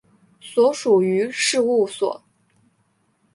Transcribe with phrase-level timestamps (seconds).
[0.39, 2.23] 所属于事务所。